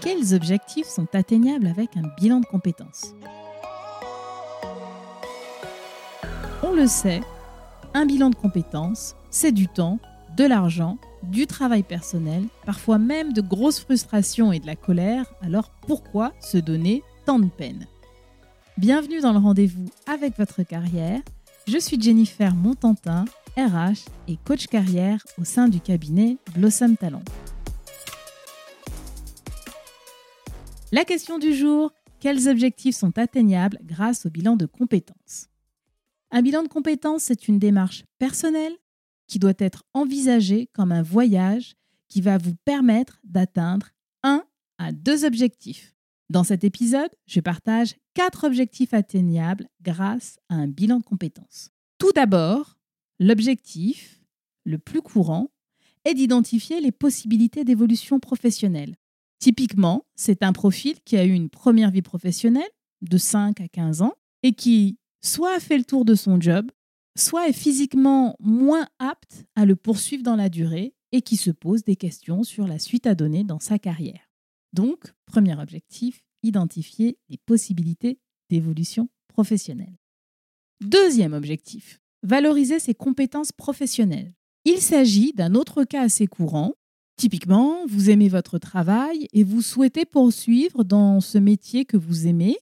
[0.00, 3.14] Quels objectifs sont atteignables avec un bilan de compétences
[6.62, 7.20] On le sait,
[7.92, 9.98] un bilan de compétences, c'est du temps,
[10.38, 15.70] de l'argent, du travail personnel, parfois même de grosses frustrations et de la colère, alors
[15.86, 17.86] pourquoi se donner tant de peine?
[18.78, 21.20] Bienvenue dans le rendez-vous avec votre carrière.
[21.68, 23.26] Je suis Jennifer Montantin,
[23.58, 27.22] RH et coach carrière au sein du cabinet Blossom Talent.
[30.92, 35.46] La question du jour, quels objectifs sont atteignables grâce au bilan de compétences?
[36.32, 38.76] Un bilan de compétences, c'est une démarche personnelle
[39.28, 41.76] qui doit être envisagée comme un voyage
[42.08, 43.90] qui va vous permettre d'atteindre
[44.24, 44.42] un
[44.78, 45.94] à deux objectifs.
[46.28, 51.70] Dans cet épisode, je partage quatre objectifs atteignables grâce à un bilan de compétences.
[51.98, 52.78] Tout d'abord,
[53.20, 54.24] l'objectif
[54.64, 55.52] le plus courant
[56.04, 58.96] est d'identifier les possibilités d'évolution professionnelle.
[59.40, 64.02] Typiquement, c'est un profil qui a eu une première vie professionnelle de 5 à 15
[64.02, 66.70] ans et qui soit a fait le tour de son job,
[67.16, 71.84] soit est physiquement moins apte à le poursuivre dans la durée et qui se pose
[71.84, 74.30] des questions sur la suite à donner dans sa carrière.
[74.74, 78.18] Donc, premier objectif, identifier les possibilités
[78.50, 79.96] d'évolution professionnelle.
[80.82, 84.34] Deuxième objectif, valoriser ses compétences professionnelles.
[84.64, 86.74] Il s'agit d'un autre cas assez courant
[87.20, 92.56] Typiquement, vous aimez votre travail et vous souhaitez poursuivre dans ce métier que vous aimez,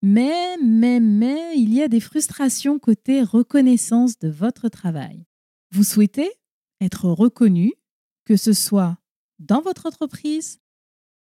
[0.00, 5.26] mais, mais, mais, il y a des frustrations côté reconnaissance de votre travail.
[5.72, 6.30] Vous souhaitez
[6.80, 7.72] être reconnu,
[8.24, 8.96] que ce soit
[9.40, 10.60] dans votre entreprise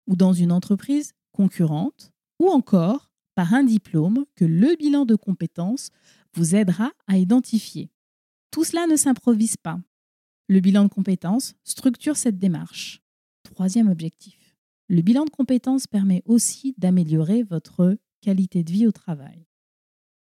[0.09, 5.91] ou dans une entreprise concurrente, ou encore par un diplôme que le bilan de compétences
[6.35, 7.93] vous aidera à identifier.
[8.51, 9.79] Tout cela ne s'improvise pas.
[10.53, 13.01] Le bilan de compétences structure cette démarche.
[13.43, 14.55] Troisième objectif.
[14.87, 19.47] Le bilan de compétences permet aussi d'améliorer votre qualité de vie au travail.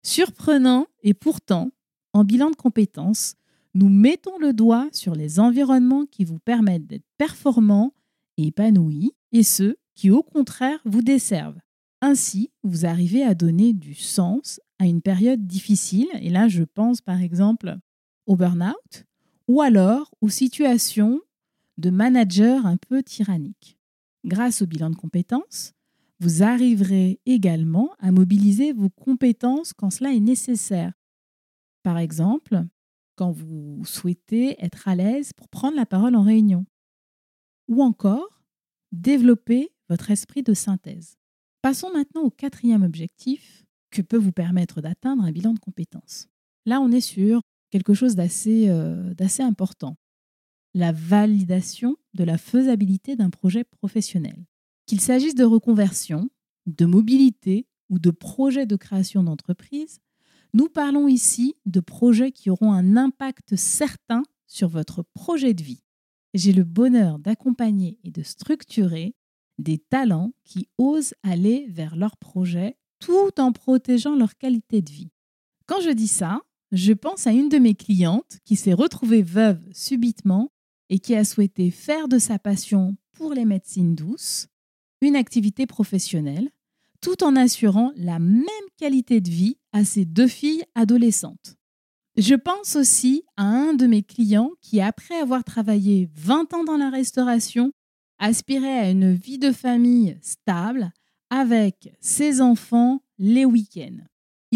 [0.03, 1.71] Surprenant et pourtant,
[2.15, 3.35] en bilan de compétences,
[3.75, 7.93] nous mettons le doigt sur les environnements qui vous permettent d'être performants
[8.39, 11.61] et épanouis et ceux qui au contraire vous desservent.
[12.01, 17.03] Ainsi, vous arrivez à donner du sens à une période difficile, et là je pense
[17.03, 17.77] par exemple
[18.25, 19.06] au burn-out,
[19.49, 21.21] ou alors aux situations
[21.79, 23.79] de manager un peu tyranniques.
[24.25, 25.73] Grâce au bilan de compétences,
[26.19, 30.93] vous arriverez également à mobiliser vos compétences quand cela est nécessaire.
[31.83, 32.65] Par exemple,
[33.17, 36.67] quand vous souhaitez être à l'aise pour prendre la parole en réunion.
[37.69, 38.43] Ou encore,
[38.93, 41.17] développer votre esprit de synthèse.
[41.63, 46.29] Passons maintenant au quatrième objectif que peut vous permettre d'atteindre un bilan de compétences.
[46.65, 47.43] Là, on est sur
[47.77, 49.99] quelque chose euh, d'assez important.
[50.73, 54.47] La validation de la faisabilité d'un projet professionnel.
[54.87, 56.31] Qu'il s'agisse de reconversion,
[56.65, 59.99] de mobilité ou de projets de création d'entreprise,
[60.55, 65.83] nous parlons ici de projets qui auront un impact certain sur votre projet de vie.
[66.33, 69.15] J'ai le bonheur d'accompagner et de structurer
[69.59, 75.11] des talents qui osent aller vers leur projet tout en protégeant leur qualité de vie.
[75.67, 76.41] Quand je dis ça,
[76.73, 80.51] je pense à une de mes clientes qui s'est retrouvée veuve subitement
[80.89, 84.49] et qui a souhaité faire de sa passion pour les médecines douces
[85.01, 86.51] une activité professionnelle,
[87.01, 88.47] tout en assurant la même
[88.79, 91.57] qualité de vie à ses deux filles adolescentes.
[92.17, 96.79] Je pense aussi à un de mes clients qui, après avoir travaillé 20 ans dans
[96.79, 97.73] la restauration,
[98.19, 100.91] aspirait à une vie de famille stable
[101.29, 104.03] avec ses enfants les week-ends.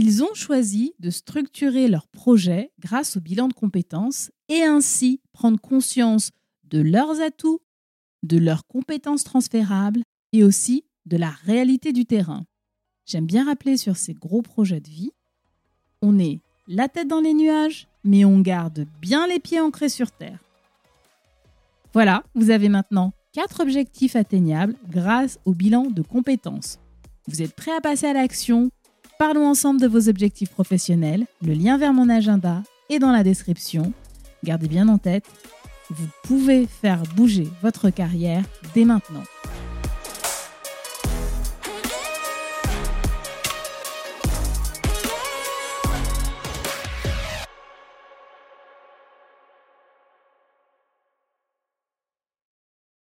[0.02, 5.60] Ils ont choisi de structurer leur projet grâce au bilan de compétences et ainsi prendre
[5.60, 6.30] conscience
[6.64, 7.60] de leurs atouts,
[8.22, 10.00] de leurs compétences transférables
[10.32, 12.46] et aussi de la réalité du terrain.
[13.04, 15.10] J'aime bien rappeler sur ces gros projets de vie,
[16.00, 20.12] on est la tête dans les nuages, mais on garde bien les pieds ancrés sur
[20.12, 20.38] Terre.
[21.92, 26.78] Voilà, vous avez maintenant quatre objectifs atteignables grâce au bilan de compétences.
[27.26, 28.70] Vous êtes prêt à passer à l'action?
[29.20, 31.26] Parlons ensemble de vos objectifs professionnels.
[31.46, 33.92] Le lien vers mon agenda est dans la description.
[34.44, 35.26] Gardez bien en tête,
[35.90, 38.42] vous pouvez faire bouger votre carrière
[38.74, 39.24] dès maintenant.